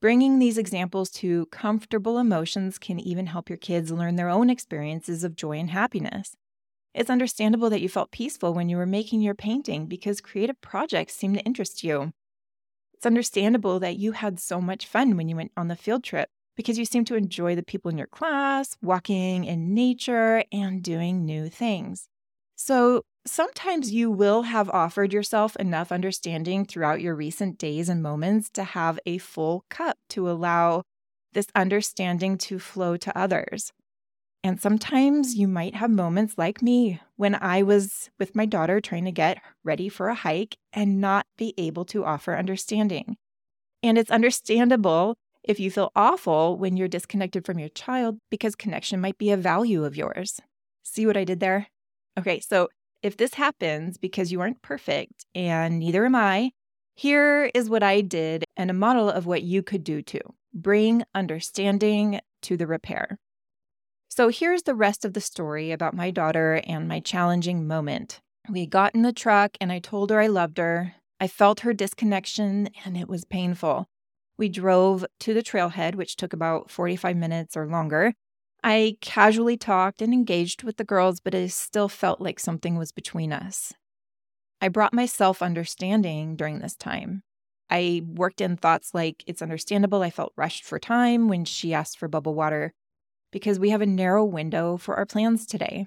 Bringing 0.00 0.38
these 0.38 0.56
examples 0.56 1.10
to 1.10 1.46
comfortable 1.46 2.18
emotions 2.18 2.78
can 2.78 3.00
even 3.00 3.26
help 3.26 3.50
your 3.50 3.58
kids 3.58 3.90
learn 3.90 4.16
their 4.16 4.28
own 4.28 4.48
experiences 4.50 5.24
of 5.24 5.36
joy 5.36 5.58
and 5.58 5.70
happiness. 5.70 6.36
It's 6.94 7.10
understandable 7.10 7.70
that 7.70 7.80
you 7.80 7.88
felt 7.88 8.10
peaceful 8.10 8.52
when 8.52 8.68
you 8.68 8.76
were 8.76 8.86
making 8.86 9.20
your 9.22 9.34
painting 9.34 9.86
because 9.86 10.20
creative 10.20 10.60
projects 10.60 11.14
seem 11.14 11.34
to 11.34 11.42
interest 11.42 11.84
you. 11.84 12.12
It's 12.94 13.06
understandable 13.06 13.80
that 13.80 13.96
you 13.96 14.12
had 14.12 14.40
so 14.40 14.60
much 14.60 14.86
fun 14.86 15.16
when 15.16 15.28
you 15.28 15.36
went 15.36 15.52
on 15.56 15.68
the 15.68 15.76
field 15.76 16.04
trip 16.04 16.28
because 16.56 16.78
you 16.78 16.84
seem 16.84 17.04
to 17.06 17.14
enjoy 17.14 17.54
the 17.54 17.62
people 17.62 17.90
in 17.90 17.96
your 17.96 18.06
class, 18.06 18.76
walking 18.82 19.44
in 19.44 19.72
nature, 19.72 20.44
and 20.52 20.82
doing 20.82 21.24
new 21.24 21.48
things. 21.48 22.08
So, 22.56 23.02
sometimes 23.26 23.92
you 23.92 24.10
will 24.10 24.42
have 24.42 24.68
offered 24.68 25.12
yourself 25.12 25.56
enough 25.56 25.92
understanding 25.92 26.66
throughout 26.66 27.00
your 27.00 27.14
recent 27.14 27.56
days 27.56 27.88
and 27.88 28.02
moments 28.02 28.50
to 28.50 28.64
have 28.64 28.98
a 29.06 29.18
full 29.18 29.64
cup 29.70 29.96
to 30.10 30.28
allow 30.28 30.82
this 31.32 31.46
understanding 31.54 32.36
to 32.36 32.58
flow 32.58 32.96
to 32.98 33.16
others. 33.16 33.72
And 34.42 34.60
sometimes 34.60 35.34
you 35.34 35.46
might 35.46 35.74
have 35.74 35.90
moments 35.90 36.38
like 36.38 36.62
me 36.62 37.00
when 37.16 37.34
I 37.34 37.62
was 37.62 38.08
with 38.18 38.34
my 38.34 38.46
daughter 38.46 38.80
trying 38.80 39.04
to 39.04 39.12
get 39.12 39.38
ready 39.64 39.88
for 39.88 40.08
a 40.08 40.14
hike 40.14 40.56
and 40.72 41.00
not 41.00 41.26
be 41.36 41.52
able 41.58 41.84
to 41.86 42.04
offer 42.04 42.36
understanding. 42.36 43.16
And 43.82 43.98
it's 43.98 44.10
understandable 44.10 45.16
if 45.42 45.60
you 45.60 45.70
feel 45.70 45.92
awful 45.94 46.56
when 46.56 46.76
you're 46.76 46.88
disconnected 46.88 47.44
from 47.44 47.58
your 47.58 47.68
child 47.70 48.18
because 48.30 48.54
connection 48.54 49.00
might 49.00 49.18
be 49.18 49.30
a 49.30 49.36
value 49.36 49.84
of 49.84 49.96
yours. 49.96 50.40
See 50.82 51.06
what 51.06 51.16
I 51.16 51.24
did 51.24 51.40
there? 51.40 51.68
Okay, 52.18 52.40
so 52.40 52.68
if 53.02 53.16
this 53.16 53.34
happens 53.34 53.98
because 53.98 54.32
you 54.32 54.40
aren't 54.40 54.62
perfect 54.62 55.24
and 55.34 55.78
neither 55.78 56.04
am 56.04 56.14
I, 56.14 56.52
here 56.94 57.50
is 57.54 57.70
what 57.70 57.82
I 57.82 58.00
did 58.00 58.44
and 58.56 58.70
a 58.70 58.74
model 58.74 59.08
of 59.08 59.26
what 59.26 59.42
you 59.42 59.62
could 59.62 59.84
do 59.84 60.02
too. 60.02 60.20
Bring 60.52 61.04
understanding 61.14 62.20
to 62.42 62.56
the 62.56 62.66
repair. 62.66 63.18
So 64.20 64.28
here's 64.28 64.64
the 64.64 64.74
rest 64.74 65.06
of 65.06 65.14
the 65.14 65.20
story 65.22 65.72
about 65.72 65.94
my 65.94 66.10
daughter 66.10 66.60
and 66.66 66.86
my 66.86 67.00
challenging 67.00 67.66
moment. 67.66 68.20
We 68.50 68.66
got 68.66 68.94
in 68.94 69.00
the 69.00 69.14
truck 69.14 69.56
and 69.62 69.72
I 69.72 69.78
told 69.78 70.10
her 70.10 70.20
I 70.20 70.26
loved 70.26 70.58
her. 70.58 70.92
I 71.18 71.26
felt 71.26 71.60
her 71.60 71.72
disconnection 71.72 72.68
and 72.84 72.98
it 72.98 73.08
was 73.08 73.24
painful. 73.24 73.86
We 74.36 74.50
drove 74.50 75.06
to 75.20 75.32
the 75.32 75.42
trailhead, 75.42 75.94
which 75.94 76.16
took 76.16 76.34
about 76.34 76.70
45 76.70 77.16
minutes 77.16 77.56
or 77.56 77.66
longer. 77.66 78.12
I 78.62 78.98
casually 79.00 79.56
talked 79.56 80.02
and 80.02 80.12
engaged 80.12 80.64
with 80.64 80.76
the 80.76 80.84
girls, 80.84 81.18
but 81.18 81.32
it 81.32 81.50
still 81.50 81.88
felt 81.88 82.20
like 82.20 82.38
something 82.38 82.76
was 82.76 82.92
between 82.92 83.32
us. 83.32 83.72
I 84.60 84.68
brought 84.68 84.92
myself 84.92 85.40
understanding 85.40 86.36
during 86.36 86.58
this 86.58 86.76
time. 86.76 87.22
I 87.70 88.02
worked 88.06 88.42
in 88.42 88.58
thoughts 88.58 88.92
like 88.92 89.24
it's 89.26 89.40
understandable 89.40 90.02
I 90.02 90.10
felt 90.10 90.34
rushed 90.36 90.64
for 90.64 90.78
time 90.78 91.28
when 91.28 91.46
she 91.46 91.72
asked 91.72 91.98
for 91.98 92.06
bubble 92.06 92.34
water 92.34 92.74
because 93.30 93.58
we 93.58 93.70
have 93.70 93.80
a 93.80 93.86
narrow 93.86 94.24
window 94.24 94.76
for 94.76 94.96
our 94.96 95.06
plans 95.06 95.46
today. 95.46 95.86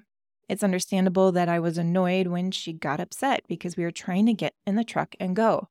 It's 0.50 0.64
understandable 0.64 1.32
that 1.32 1.50
I 1.50 1.60
was 1.60 1.78
annoyed 1.78 2.28
when 2.28 2.52
she 2.52 2.74
got 2.74 3.00
upset 3.00 3.42
because 3.48 3.78
we 3.78 3.84
were 3.84 3.92
trying 3.92 4.26
to 4.26 4.34
get 4.34 4.54
in 4.66 4.76
the 4.76 4.84
truck 4.84 5.16
and 5.20 5.36
go. 5.36 5.70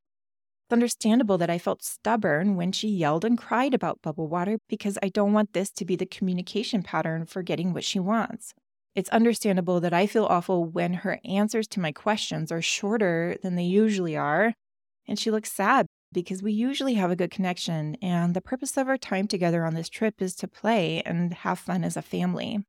It's 0.64 0.73
understandable 0.73 1.38
that 1.38 1.50
I 1.50 1.59
felt 1.59 1.83
stubborn 1.83 2.57
when 2.57 2.73
she 2.73 2.88
yelled 2.88 3.25
and 3.25 3.37
cried 3.37 3.75
about 3.75 4.02
bubble 4.02 4.29
water 4.29 4.59
because 4.69 4.99
I 5.02 5.09
don't 5.09 5.33
want 5.33 5.52
this 5.52 5.71
to 5.73 5.85
be 5.85 5.97
the 5.97 6.07
communication 6.07 6.83
pattern 6.83 7.26
for 7.26 7.43
getting 7.43 7.73
what 7.73 7.85
she 7.85 8.00
wants. 8.00 8.55
It's 8.95 9.11
understandable 9.11 9.81
that 9.81 9.93
I 9.93 10.07
feel 10.07 10.25
awful 10.25 10.64
when 10.64 10.95
her 10.95 11.19
answers 11.25 11.67
to 11.69 11.81
my 11.81 11.93
questions 11.93 12.50
are 12.52 12.62
shorter 12.62 13.37
than 13.43 13.57
they 13.57 13.64
usually 13.64 14.17
are, 14.17 14.55
and 15.07 15.19
she 15.19 15.31
looks 15.31 15.52
sad 15.52 15.87
because 16.12 16.42
we 16.42 16.52
usually 16.52 16.95
have 16.95 17.11
a 17.11 17.16
good 17.16 17.31
connection, 17.31 17.97
and 18.02 18.35
the 18.35 18.40
purpose 18.40 18.76
of 18.76 18.88
our 18.88 18.99
time 18.99 19.26
together 19.26 19.64
on 19.64 19.75
this 19.75 19.88
trip 19.88 20.21
is 20.21 20.35
to 20.37 20.49
play 20.49 21.02
and 21.02 21.33
have 21.33 21.59
fun 21.59 21.85
as 21.85 21.97
a 21.97 22.02
family. 22.02 22.64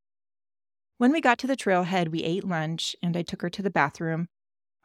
When 0.97 1.11
we 1.11 1.21
got 1.21 1.37
to 1.39 1.47
the 1.47 1.57
trailhead, 1.57 2.09
we 2.09 2.23
ate 2.23 2.43
lunch 2.43 2.95
and 3.01 3.17
I 3.17 3.23
took 3.23 3.41
her 3.41 3.49
to 3.49 3.61
the 3.61 3.69
bathroom. 3.69 4.29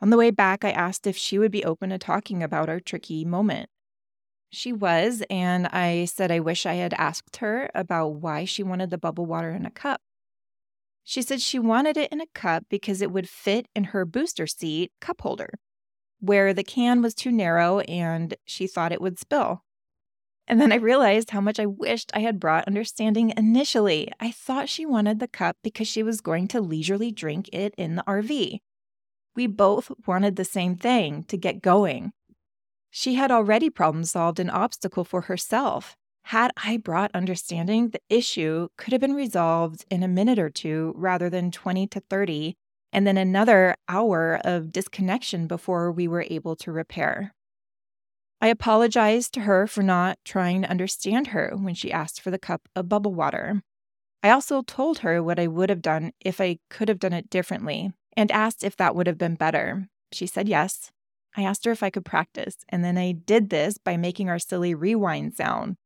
On 0.00 0.10
the 0.10 0.16
way 0.16 0.30
back, 0.30 0.64
I 0.64 0.70
asked 0.70 1.06
if 1.06 1.16
she 1.16 1.38
would 1.38 1.50
be 1.52 1.64
open 1.64 1.90
to 1.90 1.98
talking 1.98 2.42
about 2.42 2.68
our 2.68 2.80
tricky 2.80 3.24
moment. 3.24 3.68
She 4.50 4.72
was, 4.72 5.22
and 5.28 5.66
I 5.66 6.06
said 6.06 6.32
I 6.32 6.40
wish 6.40 6.64
I 6.64 6.74
had 6.74 6.94
asked 6.94 7.36
her 7.38 7.70
about 7.74 8.14
why 8.14 8.44
she 8.44 8.62
wanted 8.62 8.90
the 8.90 8.98
bubble 8.98 9.26
water 9.26 9.50
in 9.50 9.66
a 9.66 9.70
cup. 9.70 10.00
She 11.04 11.22
said 11.22 11.40
she 11.40 11.58
wanted 11.58 11.96
it 11.96 12.10
in 12.10 12.20
a 12.20 12.26
cup 12.34 12.64
because 12.68 13.02
it 13.02 13.10
would 13.10 13.28
fit 13.28 13.66
in 13.74 13.84
her 13.84 14.04
booster 14.04 14.46
seat 14.46 14.92
cup 15.00 15.20
holder 15.20 15.50
where 16.20 16.52
the 16.52 16.64
can 16.64 17.02
was 17.02 17.14
too 17.14 17.30
narrow 17.30 17.80
and 17.80 18.34
she 18.44 18.66
thought 18.66 18.92
it 18.92 19.00
would 19.00 19.18
spill. 19.18 19.62
And 20.46 20.60
then 20.60 20.72
I 20.72 20.76
realized 20.76 21.30
how 21.30 21.42
much 21.42 21.60
I 21.60 21.66
wished 21.66 22.10
I 22.14 22.20
had 22.20 22.40
brought 22.40 22.66
understanding 22.66 23.34
initially. 23.36 24.10
I 24.18 24.30
thought 24.30 24.70
she 24.70 24.86
wanted 24.86 25.20
the 25.20 25.28
cup 25.28 25.56
because 25.62 25.86
she 25.86 26.02
was 26.02 26.22
going 26.22 26.48
to 26.48 26.60
leisurely 26.60 27.12
drink 27.12 27.50
it 27.52 27.74
in 27.76 27.96
the 27.96 28.02
RV. 28.04 28.60
We 29.36 29.46
both 29.46 29.92
wanted 30.06 30.36
the 30.36 30.44
same 30.44 30.74
thing 30.74 31.24
to 31.24 31.36
get 31.36 31.60
going. 31.60 32.12
She 32.90 33.14
had 33.14 33.30
already 33.30 33.68
problem 33.68 34.04
solved 34.04 34.40
an 34.40 34.48
obstacle 34.48 35.04
for 35.04 35.22
herself. 35.22 35.96
Had 36.22 36.50
I 36.62 36.78
brought 36.78 37.10
understanding, 37.14 37.90
the 37.90 38.00
issue 38.08 38.68
could 38.78 38.92
have 38.92 39.00
been 39.00 39.14
resolved 39.14 39.84
in 39.90 40.02
a 40.02 40.08
minute 40.08 40.38
or 40.38 40.50
two 40.50 40.94
rather 40.96 41.28
than 41.28 41.50
20 41.50 41.86
to 41.88 42.00
30 42.00 42.56
and 42.92 43.06
then 43.06 43.16
another 43.16 43.76
hour 43.88 44.40
of 44.44 44.72
disconnection 44.72 45.46
before 45.46 45.92
we 45.92 46.08
were 46.08 46.26
able 46.28 46.56
to 46.56 46.72
repair. 46.72 47.34
I 48.40 48.48
apologized 48.48 49.34
to 49.34 49.40
her 49.40 49.66
for 49.66 49.82
not 49.82 50.18
trying 50.24 50.62
to 50.62 50.70
understand 50.70 51.28
her 51.28 51.52
when 51.56 51.74
she 51.74 51.92
asked 51.92 52.20
for 52.20 52.30
the 52.30 52.38
cup 52.38 52.68
of 52.76 52.88
bubble 52.88 53.14
water. 53.14 53.62
I 54.22 54.30
also 54.30 54.62
told 54.62 55.00
her 55.00 55.22
what 55.22 55.38
I 55.38 55.46
would 55.46 55.70
have 55.70 55.82
done 55.82 56.12
if 56.20 56.40
I 56.40 56.58
could 56.70 56.88
have 56.88 56.98
done 56.98 57.12
it 57.12 57.30
differently 57.30 57.92
and 58.16 58.30
asked 58.30 58.64
if 58.64 58.76
that 58.76 58.94
would 58.94 59.06
have 59.06 59.18
been 59.18 59.34
better. 59.34 59.88
She 60.12 60.26
said 60.26 60.48
yes. 60.48 60.90
I 61.36 61.42
asked 61.42 61.64
her 61.66 61.72
if 61.72 61.82
I 61.82 61.90
could 61.90 62.04
practice, 62.04 62.56
and 62.68 62.82
then 62.82 62.98
I 62.98 63.12
did 63.12 63.50
this 63.50 63.78
by 63.78 63.96
making 63.96 64.28
our 64.28 64.38
silly 64.38 64.74
rewind 64.74 65.34
sound. 65.34 65.76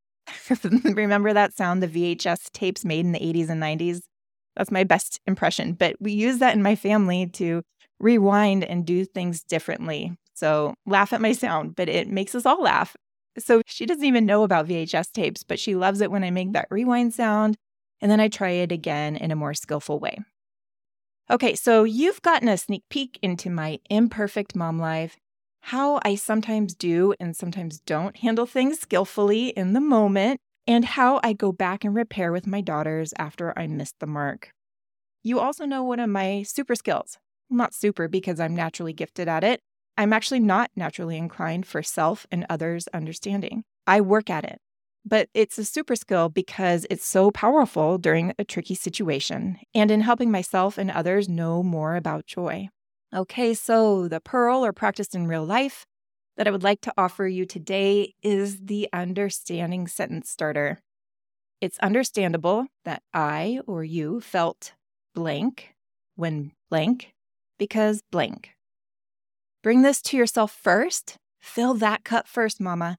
Remember 0.85 1.32
that 1.32 1.52
sound 1.52 1.82
the 1.82 1.88
VHS 1.88 2.52
tapes 2.52 2.85
made 2.85 3.04
in 3.04 3.12
the 3.12 3.18
80s 3.18 3.50
and 3.50 3.62
90s? 3.62 4.02
That's 4.56 4.71
my 4.71 4.85
best 4.85 5.21
impression. 5.26 5.73
But 5.73 5.97
we 6.00 6.12
use 6.12 6.38
that 6.38 6.54
in 6.54 6.62
my 6.62 6.75
family 6.75 7.26
to 7.35 7.62
rewind 7.99 8.64
and 8.64 8.85
do 8.85 9.04
things 9.04 9.42
differently. 9.42 10.16
So 10.35 10.75
laugh 10.87 11.12
at 11.12 11.21
my 11.21 11.32
sound, 11.32 11.76
but 11.76 11.88
it 11.88 12.09
makes 12.09 12.35
us 12.35 12.47
all 12.47 12.62
laugh. 12.62 12.97
So 13.38 13.62
she 13.66 13.87
doesn't 13.87 14.04
even 14.04 14.26
know 14.26 14.42
about 14.42 14.66
VHS 14.66 15.11
tapes, 15.12 15.42
but 15.42 15.59
she 15.59 15.75
loves 15.75 16.00
it 16.00 16.11
when 16.11 16.25
I 16.25 16.30
make 16.30 16.52
that 16.52 16.68
rewind 16.71 17.14
sound. 17.14 17.56
And 18.00 18.11
then 18.11 18.21
I 18.21 18.28
try 18.28 18.50
it 18.50 18.73
again 18.73 19.16
in 19.16 19.30
a 19.30 19.37
more 19.37 19.54
skillful 19.54 19.99
way. 19.99 20.18
Okay, 21.30 21.54
so 21.54 21.85
you've 21.85 22.21
gotten 22.21 22.49
a 22.49 22.59
sneak 22.59 22.82
peek 22.90 23.18
into 23.23 23.49
my 23.49 23.78
imperfect 23.88 24.56
mom 24.56 24.78
life, 24.78 25.16
how 25.61 26.00
I 26.04 26.16
sometimes 26.16 26.75
do 26.75 27.14
and 27.21 27.37
sometimes 27.37 27.80
don't 27.80 28.16
handle 28.16 28.44
things 28.44 28.80
skillfully 28.80 29.49
in 29.49 29.73
the 29.73 29.80
moment, 29.80 30.40
and 30.66 30.85
how 30.85 31.21
I 31.23 31.33
go 31.33 31.52
back 31.52 31.85
and 31.85 31.95
repair 31.95 32.33
with 32.33 32.47
my 32.47 32.61
daughters 32.61 33.12
after 33.19 33.57
I 33.59 33.66
missed 33.66 33.99
the 33.99 34.07
mark. 34.07 34.52
You 35.23 35.40
also 35.40 35.64
know 35.64 35.83
one 35.83 36.00
of 36.00 36.11
my 36.11 36.42
super 36.42 36.75
skills. 36.75 37.19
Not 37.50 37.75
super 37.75 38.09
because 38.09 38.40
I'm 38.40 38.57
naturally 38.57 38.92
gifted 38.92 39.28
at 39.28 39.45
it. 39.45 39.61
I'm 39.97 40.12
actually 40.12 40.40
not 40.40 40.71
naturally 40.75 41.16
inclined 41.16 41.66
for 41.66 41.83
self 41.83 42.26
and 42.31 42.47
others' 42.49 42.88
understanding. 42.95 43.64
I 43.87 44.00
work 44.00 44.31
at 44.31 44.45
it. 44.45 44.59
But 45.04 45.28
it's 45.35 45.59
a 45.59 45.64
super 45.64 45.97
skill 45.97 46.28
because 46.28 46.87
it's 46.88 47.04
so 47.04 47.31
powerful 47.31 47.99
during 47.99 48.33
a 48.38 48.45
tricky 48.45 48.75
situation 48.75 49.59
and 49.75 49.90
in 49.90 50.00
helping 50.00 50.31
myself 50.31 50.78
and 50.78 50.90
others 50.90 51.28
know 51.28 51.62
more 51.62 51.97
about 51.97 52.26
joy. 52.26 52.69
Okay, 53.14 53.52
so 53.52 54.09
the 54.09 54.21
pearl 54.21 54.64
or 54.64 54.73
practiced 54.73 55.14
in 55.14 55.26
real 55.26 55.45
life 55.45 55.85
that 56.43 56.49
I 56.49 56.51
would 56.51 56.65
like 56.65 56.81
to 56.81 56.93
offer 56.99 57.29
you 57.29 57.47
today 57.47 58.15
is 58.21 58.63
the 58.63 58.89
understanding 58.93 59.87
sentence 59.87 60.29
starter. 60.29 60.81
It's 61.61 61.79
understandable 61.79 62.67
that 62.85 63.05
I 63.15 63.61
or 63.69 63.85
you 63.85 64.21
felt 64.21 64.73
blank 65.15 65.77
when 66.17 66.51
blank 66.69 67.13
because 67.61 68.03
blank. 68.11 68.57
Bring 69.63 69.83
this 69.83 70.03
to 70.03 70.17
yourself 70.17 70.51
first. 70.51 71.15
Fill 71.41 71.75
that 71.75 72.03
cup 72.03 72.27
first, 72.27 72.61
mama. 72.61 72.97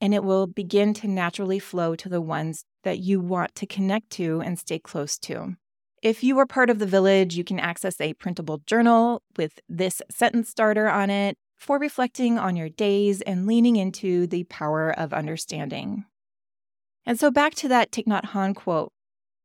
and 0.00 0.14
it 0.14 0.24
will 0.24 0.46
begin 0.46 0.94
to 0.94 1.08
naturally 1.08 1.58
flow 1.58 1.94
to 1.94 2.08
the 2.08 2.22
ones 2.22 2.64
that 2.84 3.00
you 3.00 3.20
want 3.20 3.54
to 3.56 3.66
connect 3.66 4.08
to 4.12 4.40
and 4.40 4.58
stay 4.58 4.78
close 4.78 5.18
to. 5.18 5.56
If 6.02 6.24
you 6.24 6.38
are 6.38 6.46
part 6.46 6.70
of 6.70 6.78
the 6.78 6.86
village, 6.86 7.36
you 7.36 7.44
can 7.44 7.60
access 7.60 8.00
a 8.00 8.14
printable 8.14 8.62
journal 8.64 9.20
with 9.36 9.60
this 9.68 10.00
sentence 10.10 10.48
starter 10.48 10.88
on 10.88 11.10
it 11.10 11.36
for 11.58 11.78
reflecting 11.78 12.38
on 12.38 12.56
your 12.56 12.68
days 12.68 13.20
and 13.22 13.46
leaning 13.46 13.76
into 13.76 14.26
the 14.26 14.44
power 14.44 14.90
of 14.90 15.12
understanding. 15.12 16.04
And 17.04 17.18
so 17.18 17.30
back 17.30 17.54
to 17.56 17.68
that 17.68 17.90
Thich 17.90 18.06
Nhat 18.06 18.26
Hanh 18.26 18.54
quote 18.54 18.92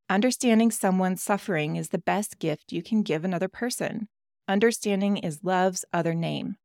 Understanding 0.10 0.70
someone's 0.70 1.24
suffering 1.24 1.76
is 1.76 1.90
the 1.90 1.98
best 1.98 2.38
gift 2.38 2.72
you 2.72 2.84
can 2.84 3.02
give 3.02 3.26
another 3.26 3.48
person. 3.48 4.10
Understanding 4.48 5.18
is 5.18 5.44
love's 5.44 5.86
other 5.92 6.14
name. 6.14 6.58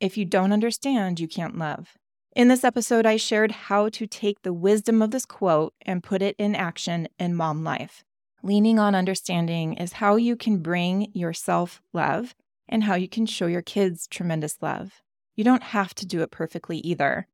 If 0.00 0.18
you 0.18 0.24
don't 0.24 0.52
understand, 0.52 1.20
you 1.20 1.28
can't 1.28 1.56
love. 1.56 1.94
In 2.34 2.48
this 2.48 2.64
episode, 2.64 3.06
I 3.06 3.16
shared 3.16 3.52
how 3.52 3.88
to 3.90 4.06
take 4.08 4.42
the 4.42 4.52
wisdom 4.52 5.00
of 5.00 5.12
this 5.12 5.24
quote 5.24 5.72
and 5.82 6.02
put 6.02 6.20
it 6.20 6.34
in 6.36 6.56
action 6.56 7.08
in 7.18 7.36
mom 7.36 7.62
life. 7.62 8.02
Leaning 8.42 8.78
on 8.78 8.94
understanding 8.94 9.74
is 9.74 9.94
how 9.94 10.16
you 10.16 10.36
can 10.36 10.58
bring 10.58 11.10
yourself 11.14 11.80
love 11.92 12.34
and 12.68 12.84
how 12.84 12.94
you 12.94 13.08
can 13.08 13.26
show 13.26 13.46
your 13.46 13.62
kids 13.62 14.06
tremendous 14.06 14.58
love. 14.60 15.02
You 15.36 15.44
don't 15.44 15.62
have 15.62 15.94
to 15.96 16.06
do 16.06 16.22
it 16.22 16.30
perfectly 16.30 16.78
either. 16.78 17.26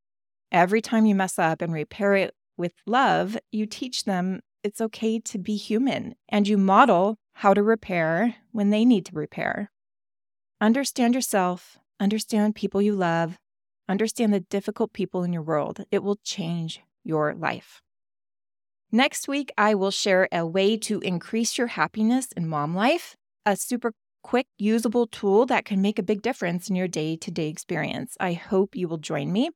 Every 0.51 0.81
time 0.81 1.07
you 1.07 1.15
mess 1.15 1.39
up 1.39 1.63
and 1.63 1.73
repair 1.73 2.15
it 2.15 2.35
with 2.57 2.73
love, 2.87 3.39
you 3.53 3.67
teach 3.67 4.05
them 4.05 4.41
it's 4.63 4.81
okay 4.81 5.19
to 5.21 5.39
be 5.39 5.57
human 5.57 6.15
and 6.29 6.47
you 6.47 6.59
model 6.59 7.17
how 7.35 7.55
to 7.55 7.63
repair 7.63 8.37
when 8.53 8.71
they 8.71 8.85
need 8.85 9.07
to 9.07 9.15
repair. 9.15 9.71
Understand 10.61 11.15
yourself, 11.15 11.79
understand 11.99 12.55
people 12.55 12.83
you 12.83 12.95
love, 12.95 13.39
understand 13.89 14.35
the 14.35 14.41
difficult 14.41 14.93
people 14.93 15.23
in 15.23 15.33
your 15.33 15.43
world. 15.43 15.85
It 15.91 16.03
will 16.03 16.19
change 16.23 16.81
your 17.03 17.35
life. 17.35 17.81
Next 18.93 19.29
week, 19.29 19.53
I 19.57 19.75
will 19.75 19.91
share 19.91 20.29
a 20.33 20.45
way 20.45 20.77
to 20.79 21.01
increase 21.01 21.57
your 21.57 21.69
happiness 21.69 22.33
in 22.33 22.49
mom 22.49 22.75
life, 22.75 23.17
a 23.47 23.57
super 23.57 23.93
quick, 24.23 24.47
usable 24.59 25.07
tool 25.07 25.47
that 25.47 25.65
can 25.65 25.81
make 25.81 25.99
a 25.99 26.03
big 26.03 26.23
difference 26.23 26.69
in 26.69 26.77
your 26.77 26.89
day 26.89 27.17
to 27.17 27.31
day 27.31 27.49
experience. 27.49 28.17
I 28.21 28.33
hope 28.33 28.77
you 28.77 28.89
will 28.89 28.99
join 28.99 29.33
me. 29.33 29.50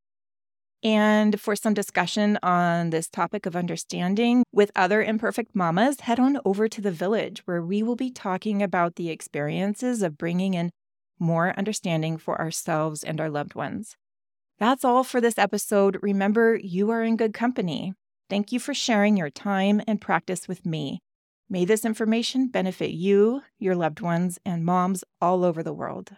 And 0.83 1.41
for 1.41 1.57
some 1.57 1.73
discussion 1.73 2.39
on 2.43 2.91
this 2.91 3.09
topic 3.09 3.47
of 3.47 3.57
understanding 3.57 4.45
with 4.53 4.71
other 4.77 5.03
imperfect 5.03 5.55
mamas, 5.55 6.01
head 6.01 6.21
on 6.21 6.39
over 6.45 6.69
to 6.69 6.81
the 6.83 6.91
village 6.91 7.41
where 7.47 7.63
we 7.63 7.83
will 7.83 7.97
be 7.97 8.11
talking 8.11 8.63
about 8.63 8.97
the 8.97 9.09
experiences 9.09 10.03
of 10.03 10.19
bringing 10.19 10.53
in 10.53 10.71
more 11.19 11.55
understanding 11.57 12.19
for 12.19 12.39
ourselves 12.39 13.03
and 13.03 13.19
our 13.19 13.31
loved 13.31 13.55
ones. 13.55 13.97
That's 14.59 14.85
all 14.85 15.05
for 15.05 15.21
this 15.23 15.39
episode. 15.39 15.99
Remember, 16.03 16.57
you 16.63 16.91
are 16.91 17.03
in 17.03 17.17
good 17.17 17.33
company. 17.33 17.95
Thank 18.29 18.53
you 18.53 18.61
for 18.61 18.75
sharing 18.75 19.17
your 19.17 19.31
time 19.31 19.81
and 19.87 20.01
practice 20.01 20.47
with 20.47 20.67
me. 20.67 21.01
May 21.49 21.65
this 21.65 21.85
information 21.85 22.49
benefit 22.49 22.91
you, 22.93 23.43
your 23.59 23.75
loved 23.77 24.01
ones, 24.01 24.39
and 24.45 24.65
moms 24.65 25.05
all 25.21 25.45
over 25.45 25.63
the 25.63 25.75
world. 25.75 26.17